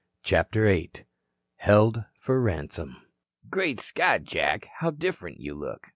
CHAPTER 0.23 0.63
VIII 0.65 1.05
HELD 1.57 2.05
FOR 2.19 2.41
RANSOM 2.41 2.95
"Great 3.51 3.79
Scott, 3.79 4.23
Jack, 4.23 4.67
how 4.77 4.89
different 4.89 5.39
you 5.39 5.53
look. 5.53 5.89